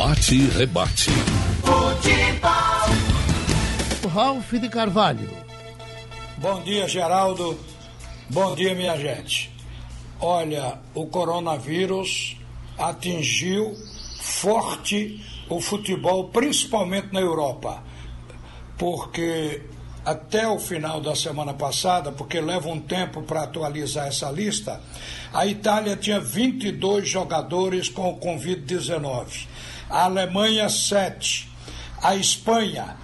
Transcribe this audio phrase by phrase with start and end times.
[0.00, 1.10] Bate e rebate.
[1.60, 2.88] Futebol.
[4.10, 5.28] Ralf de Carvalho.
[6.38, 7.60] Bom dia, Geraldo.
[8.30, 9.52] Bom dia, minha gente.
[10.18, 12.38] Olha, o coronavírus
[12.78, 13.76] atingiu
[14.18, 17.82] forte o futebol, principalmente na Europa,
[18.78, 19.60] porque
[20.02, 24.80] até o final da semana passada, porque leva um tempo para atualizar essa lista,
[25.30, 29.46] a Itália tinha 22 jogadores com o Covid-19,
[29.90, 31.48] a Alemanha 7,
[32.02, 32.96] a Espanha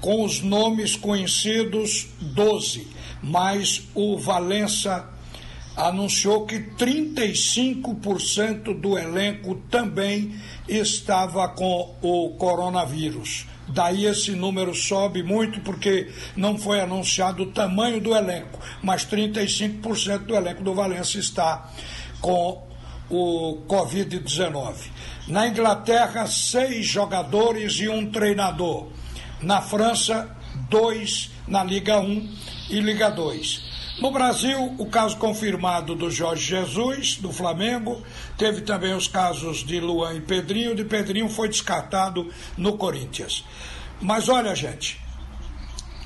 [0.00, 2.88] com os nomes conhecidos 12,
[3.22, 5.08] mas o Valença
[5.74, 10.34] anunciou que 35% do elenco também
[10.68, 13.46] estava com o coronavírus.
[13.66, 20.18] Daí esse número sobe muito porque não foi anunciado o tamanho do elenco, mas 35%
[20.18, 21.72] do elenco do Valência está
[22.20, 22.73] com
[23.10, 24.74] o Covid-19.
[25.28, 28.88] Na Inglaterra, seis jogadores e um treinador.
[29.40, 30.34] Na França,
[30.68, 32.34] dois na Liga 1
[32.70, 33.74] e Liga 2.
[34.00, 38.02] No Brasil, o caso confirmado do Jorge Jesus, do Flamengo,
[38.36, 43.44] teve também os casos de Luan e Pedrinho, de Pedrinho foi descartado no Corinthians.
[44.00, 45.00] Mas olha, gente,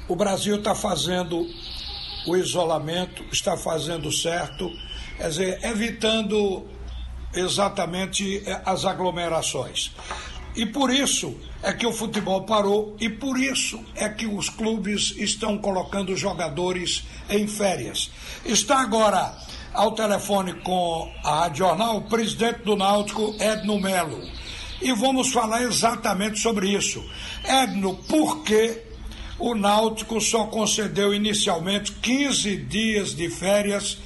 [0.06, 1.46] o Brasil está fazendo
[2.26, 4.70] o isolamento, está fazendo certo,
[5.16, 6.66] quer dizer, evitando
[7.38, 9.92] exatamente eh, as aglomerações.
[10.56, 15.14] E por isso é que o futebol parou e por isso é que os clubes
[15.16, 18.10] estão colocando jogadores em férias.
[18.44, 19.36] Está agora
[19.72, 24.20] ao telefone com a Rádio Jornal o presidente do Náutico, Edno Melo.
[24.82, 27.04] E vamos falar exatamente sobre isso.
[27.44, 28.82] Edno, por que
[29.38, 33.98] o Náutico só concedeu inicialmente 15 dias de férias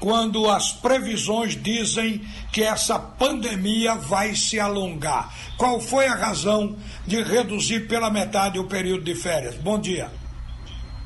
[0.00, 2.20] quando as previsões dizem
[2.52, 5.32] que essa pandemia vai se alongar.
[5.56, 9.56] Qual foi a razão de reduzir pela metade o período de férias?
[9.56, 10.10] Bom dia.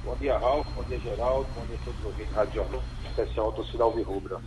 [0.04, 0.66] Bom dia, Ralf.
[0.74, 1.46] Bom dia, Geraldo.
[1.54, 2.66] Bom dia a todos os ouvintes Rádio
[3.08, 4.40] especial torcida Alvirrubra.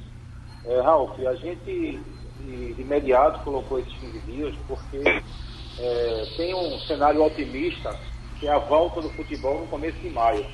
[0.66, 2.00] É, Ralf, a gente
[2.46, 5.02] de imediato colocou esses 15 dias porque
[5.80, 7.98] é, tem um cenário otimista
[8.40, 10.46] que é a volta do futebol no começo de maio.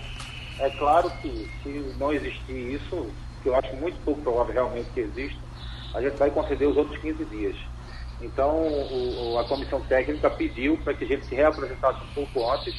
[0.59, 3.09] É claro que se não existir isso,
[3.41, 5.39] que eu acho muito pouco provável realmente que exista,
[5.93, 7.55] a gente vai conceder os outros 15 dias.
[8.21, 12.73] Então, o, a comissão técnica pediu para que a gente se reapresentasse um pouco antes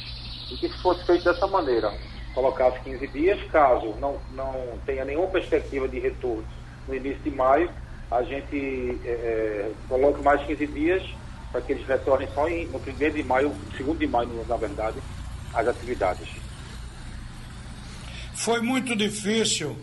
[0.51, 1.93] e que fosse feito dessa maneira.
[2.33, 6.45] Colocasse 15 dias, caso não, não tenha nenhuma perspectiva de retorno
[6.87, 7.69] no início de maio,
[8.09, 11.03] a gente é, é coloque mais 15 dias
[11.51, 14.97] para que eles retornem só em, no primeiro de maio, segundo de maio, na verdade,
[15.53, 16.27] as atividades.
[18.33, 19.77] Foi muito difícil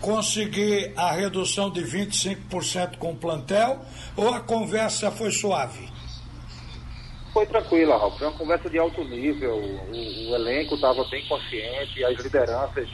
[0.00, 3.80] conseguir a redução de 25% com o plantel
[4.16, 5.88] ou a conversa foi suave?
[7.32, 8.18] Foi tranquila, Ralf.
[8.18, 9.56] Foi uma conversa de alto nível.
[9.56, 12.88] O, o elenco estava bem consciente, as lideranças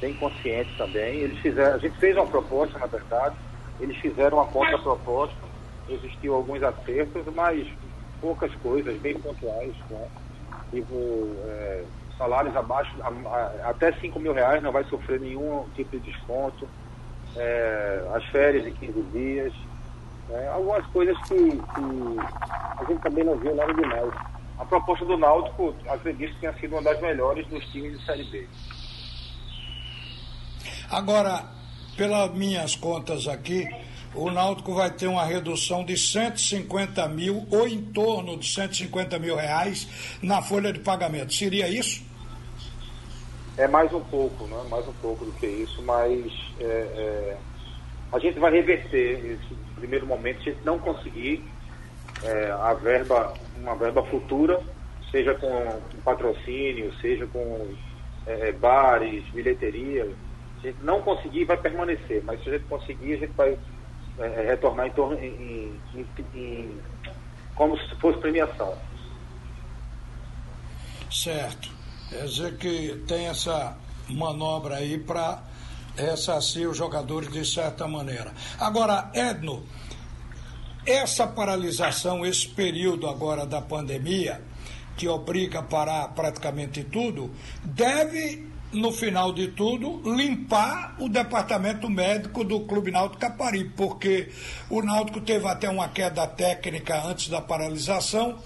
[0.00, 1.20] bem conscientes também.
[1.20, 3.36] Eles fizeram, a gente fez uma proposta, na verdade.
[3.80, 5.36] Eles fizeram uma contra-proposta.
[5.88, 7.66] Existiu alguns acertos, mas
[8.20, 9.74] poucas coisas, bem pontuais.
[9.88, 10.08] Né?
[10.70, 11.84] Tipo, é,
[12.18, 12.92] salários abaixo,
[13.64, 16.68] até 5 mil reais não vai sofrer nenhum tipo de desconto,
[17.36, 19.52] é, as férias de 15 dias,
[20.30, 22.18] é, algumas coisas que, que,
[22.78, 24.12] a gente também não viu nada demais.
[24.58, 28.24] A proposta do Náutico, acredito que tenha sido uma das melhores dos times de Série
[28.24, 28.48] B.
[30.90, 31.44] Agora,
[31.96, 33.68] pelas minhas contas aqui,
[34.14, 39.36] o Náutico vai ter uma redução de 150 mil ou em torno de 150 mil
[39.36, 41.32] reais na folha de pagamento.
[41.32, 42.02] Seria isso?
[43.56, 44.56] É mais um pouco, né?
[44.70, 47.36] mais um pouco do que isso, mas é, é,
[48.12, 51.44] a gente vai reverter esse primeiro momento, se a gente não conseguir
[52.22, 54.60] é, a verba, uma verba futura,
[55.10, 57.66] seja com patrocínio, seja com
[58.26, 60.08] é, bares, bilheteria,
[60.60, 63.58] se a gente não conseguir, vai permanecer, mas se a gente conseguir, a gente vai
[64.18, 66.80] é, retornar em torno em, em, em,
[67.54, 68.74] como se fosse premiação.
[71.10, 71.70] Certo.
[72.08, 73.76] Quer dizer que tem essa
[74.08, 75.42] manobra aí para
[75.96, 78.32] ressarcir os jogadores de certa maneira.
[78.58, 79.64] Agora, Edno,
[80.86, 84.40] essa paralisação, esse período agora da pandemia,
[84.96, 87.30] que obriga a parar praticamente tudo,
[87.62, 94.28] deve, no final de tudo, limpar o departamento médico do Clube Náutico Caparibe, porque
[94.68, 98.38] o Náutico teve até uma queda técnica antes da paralisação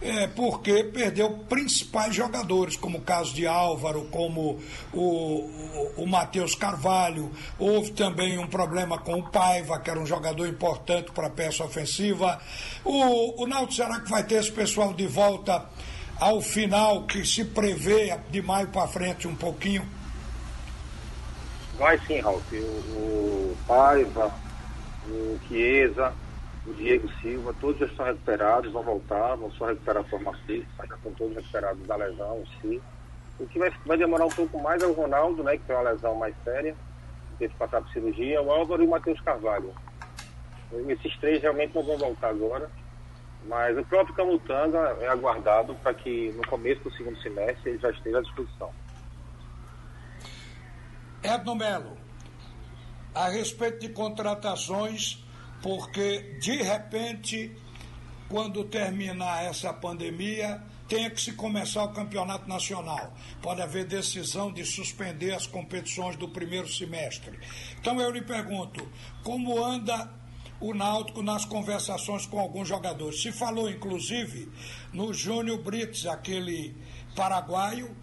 [0.00, 4.58] é, porque perdeu principais jogadores, como o caso de Álvaro, como
[4.92, 7.30] o, o, o Matheus Carvalho.
[7.58, 11.64] Houve também um problema com o Paiva, que era um jogador importante para a peça
[11.64, 12.40] ofensiva.
[12.84, 15.66] O, o Náutico será que vai ter esse pessoal de volta
[16.20, 19.86] ao final, que se prevê de maio para frente um pouquinho?
[21.78, 22.52] Vai sim, Ralf.
[22.52, 24.32] O, o Paiva,
[25.08, 26.12] o Chiesa
[26.66, 30.86] o Diego Silva, todos já estão recuperados, vão voltar, vão só recuperar a forma física,
[30.86, 32.82] já estão todos recuperados da lesão em si.
[33.38, 35.90] O que vai, vai, demorar um pouco mais é o Ronaldo, né, que tem uma
[35.90, 36.74] lesão mais séria,
[37.38, 39.72] teve que passar por cirurgia, o Álvaro e o Matheus Carvalho.
[40.88, 42.68] Esses três realmente não vão voltar agora,
[43.48, 47.90] mas o próprio Camutanga é aguardado para que no começo do segundo semestre ele já
[47.90, 48.70] esteja à disposição.
[51.22, 51.96] Edno Melo,
[53.14, 55.24] a respeito de contratações,
[55.62, 57.56] porque de repente,
[58.28, 63.12] quando terminar essa pandemia, tem que se começar o campeonato nacional.
[63.42, 67.38] Pode haver decisão de suspender as competições do primeiro semestre.
[67.80, 68.86] Então eu lhe pergunto,
[69.24, 70.08] como anda
[70.60, 73.22] o Náutico nas conversações com alguns jogadores?
[73.22, 74.48] Se falou inclusive
[74.92, 76.74] no Júnior Brits, aquele
[77.14, 77.94] paraguaio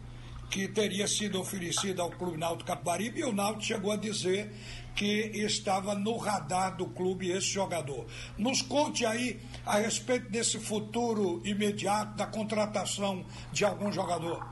[0.50, 4.52] que teria sido oferecido ao Clube Náutico Capibaribe e o Náutico chegou a dizer
[4.96, 8.06] que estava no radar do clube esse jogador.
[8.38, 14.46] Nos conte aí a respeito desse futuro imediato da contratação de algum jogador.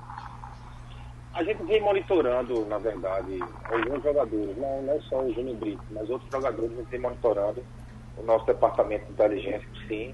[1.33, 3.39] A gente vem monitorando, na verdade,
[3.71, 7.63] alguns jogadores, não, não só o Júnior Brito, mas outros jogadores, a gente vem monitorando
[8.18, 10.13] o nosso departamento de inteligência, sim,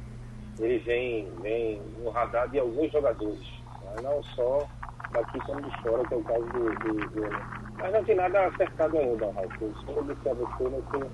[0.59, 3.39] ele vem, vem no radar de alguns jogadores,
[3.83, 3.95] né?
[4.01, 4.67] não só
[5.11, 8.47] daqui como de fora, que é o caso do, do, do mas não tem nada
[8.47, 9.47] acertado ainda, Raul.
[9.61, 11.09] Eu disse a você, não tem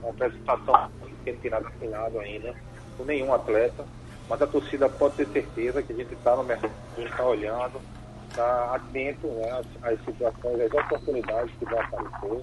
[0.00, 0.90] uma apresentação
[1.24, 2.54] que não tem nada assinado ainda
[2.96, 3.84] com nenhum atleta.
[4.28, 7.26] Mas a torcida pode ter certeza que a gente está no mercado, a gente está
[7.26, 7.80] olhando,
[8.30, 12.42] está atento né, às, situações, às oportunidades que vão aparecer.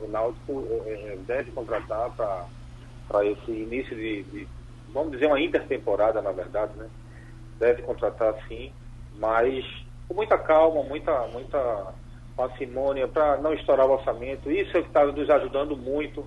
[0.00, 2.46] O Náutico é, deve contratar para
[3.24, 4.48] esse início de, de,
[4.92, 6.88] vamos dizer, uma intertemporada, na verdade, né?
[7.58, 8.72] Deve contratar sim,
[9.18, 9.64] mas
[10.08, 11.94] com muita calma, muita, muita
[12.36, 14.50] parcimônia para não estourar o orçamento.
[14.50, 16.26] Isso é o que está nos ajudando muito,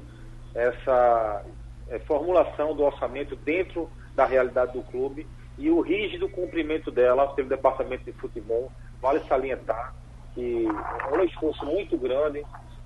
[0.54, 1.44] essa
[1.90, 7.50] é, formulação do orçamento dentro da realidade do clube e o rígido cumprimento dela pelo
[7.50, 8.72] departamento de futebol.
[9.02, 9.94] Vale salientar
[10.36, 12.46] que é um esforço muito grande.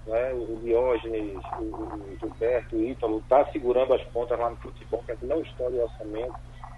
[0.10, 0.34] Né?
[0.34, 5.16] O Diógenes, o, o Gilberto, o Ítalo está segurando as pontas lá no futebol para
[5.16, 6.34] que não estoure o orçamento.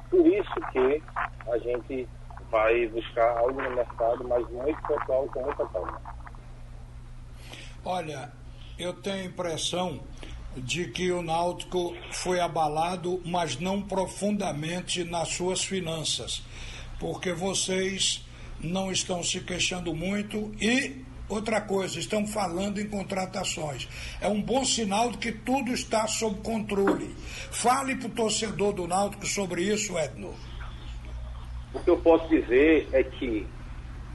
[0.10, 1.02] Por isso que
[1.50, 2.10] a gente
[2.52, 6.02] vai buscar algo no mercado, mas muito pontual com muita calma.
[7.86, 8.30] Olha,
[8.78, 10.02] eu tenho a impressão
[10.58, 16.44] de que o Náutico foi abalado, mas não profundamente nas suas finanças,
[17.00, 18.28] porque vocês
[18.60, 23.88] não estão se queixando muito e outra coisa, estão falando em contratações.
[24.20, 27.16] É um bom sinal de que tudo está sob controle.
[27.52, 30.34] Fale para o torcedor do Náutico sobre isso, Edno.
[31.74, 33.48] O que eu posso dizer é que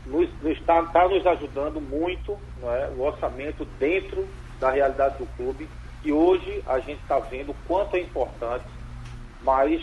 [0.04, 4.26] nos, está, está nos ajudando muito é, o orçamento dentro
[4.60, 5.68] da realidade do clube.
[6.04, 8.66] E hoje a gente está vendo o quanto é importante,
[9.42, 9.82] mas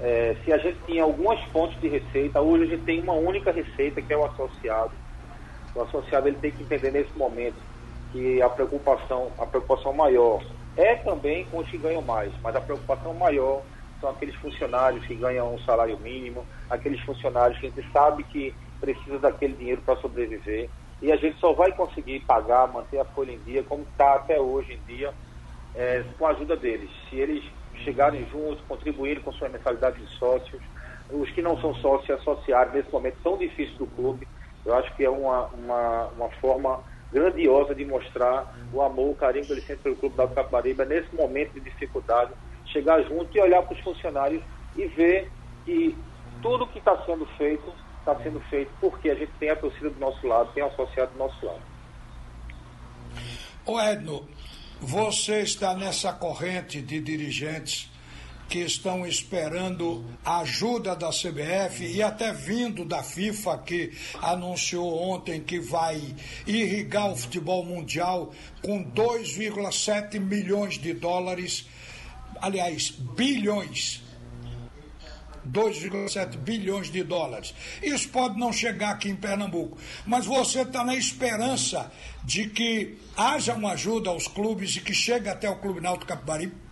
[0.00, 3.50] é, se a gente tinha algumas fontes de receita, hoje a gente tem uma única
[3.50, 4.92] receita que é o associado.
[5.76, 7.56] O associado ele tem que entender nesse momento
[8.10, 10.42] que a preocupação, a preocupação maior
[10.74, 13.62] é também com os que ganham mais, mas a preocupação maior
[14.00, 18.54] são aqueles funcionários que ganham um salário mínimo, aqueles funcionários que a gente sabe que
[18.80, 20.70] precisa daquele dinheiro para sobreviver.
[21.02, 24.40] E a gente só vai conseguir pagar, manter a folha em dia, como está até
[24.40, 25.12] hoje em dia,
[25.74, 26.90] é, com a ajuda deles.
[27.10, 27.44] Se eles
[27.84, 30.62] chegarem juntos, contribuírem com sua mensalidade de sócios,
[31.10, 34.26] os que não são sócios se associarem nesse momento tão difícil do clube,
[34.66, 36.82] eu acho que é uma, uma, uma forma
[37.12, 41.14] grandiosa de mostrar o amor, o carinho que eles sentem pelo Clube da Capariba nesse
[41.14, 42.32] momento de dificuldade,
[42.66, 44.42] chegar junto e olhar para os funcionários
[44.76, 45.30] e ver
[45.64, 45.96] que
[46.42, 49.98] tudo que está sendo feito está sendo feito porque a gente tem a torcida do
[49.98, 51.62] nosso lado, tem o associado do nosso lado.
[53.64, 54.28] Ô Edno,
[54.80, 57.90] você está nessa corrente de dirigentes
[58.48, 65.42] que estão esperando a ajuda da CBF e até vindo da FIFA, que anunciou ontem
[65.42, 66.00] que vai
[66.46, 71.66] irrigar o futebol mundial com 2,7 milhões de dólares,
[72.40, 74.04] aliás, bilhões
[75.46, 77.54] 2,7 bilhões de dólares.
[77.82, 81.90] Isso pode não chegar aqui em Pernambuco, mas você está na esperança
[82.24, 86.65] de que haja uma ajuda aos clubes e que chegue até o Clube Náutico Capibaribe?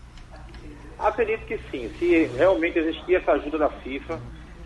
[1.04, 1.90] Acredito que sim.
[1.98, 4.18] Se realmente existir essa ajuda da FIFA,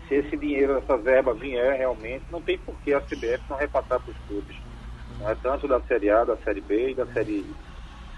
[0.07, 3.99] se esse dinheiro, essa verba vier realmente, não tem por que a CBF não repassar
[3.99, 4.55] para os clubes.
[5.19, 5.35] Não é?
[5.35, 7.45] Tanto da Série A, da Série B e da Série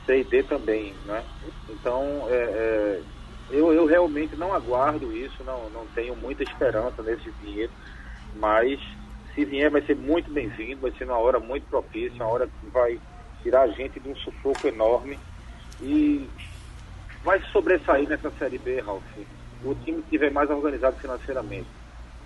[0.06, 0.94] C e D também.
[1.06, 1.24] Né?
[1.68, 3.02] Então, é, é,
[3.50, 7.72] eu, eu realmente não aguardo isso, não, não tenho muita esperança nesse dinheiro,
[8.36, 8.80] mas
[9.34, 12.70] se vier vai ser muito bem-vindo, vai ser uma hora muito propícia, uma hora que
[12.70, 13.00] vai
[13.42, 15.18] tirar a gente de um sufoco enorme
[15.82, 16.30] e
[17.24, 19.04] vai sobressair nessa Série B, Ralf,
[19.64, 21.68] o time que estiver mais organizado financeiramente.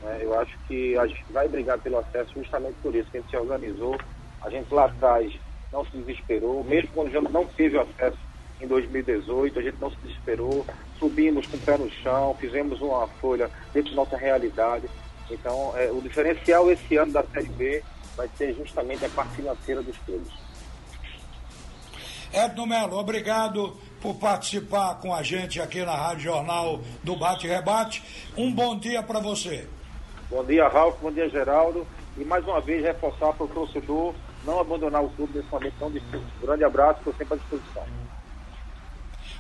[0.02, 0.20] Né?
[0.22, 3.30] Eu acho que a gente vai brigar pelo acesso justamente por isso, que a gente
[3.30, 3.98] se organizou,
[4.42, 5.34] a gente lá atrás
[5.72, 8.18] não se desesperou, mesmo quando já não teve acesso
[8.62, 10.66] em 2018, a gente não se desesperou,
[10.98, 14.88] subimos com o pé no chão, fizemos uma folha dentro da nossa realidade.
[15.30, 17.84] Então, é, o diferencial esse ano da Série B
[18.16, 20.32] vai ser justamente a parte financeira dos clubes.
[22.32, 28.04] Edno Melo, obrigado por participar com a gente aqui na Rádio Jornal do Bate Rebate.
[28.38, 29.68] Um bom dia para você.
[30.30, 31.88] Bom dia, Ralf, bom dia, Geraldo.
[32.16, 34.14] E mais uma vez reforçar para o torcedor
[34.46, 36.22] não abandonar o clube nesse momento tão difícil.
[36.40, 37.84] Um grande abraço, estou sempre à disposição.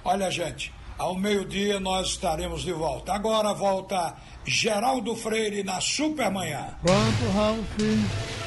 [0.04, 3.14] Olha, gente, ao meio-dia nós estaremos de volta.
[3.14, 6.76] Agora volta Geraldo Freire na Supermanhã.
[6.82, 8.45] Pronto, Ralf.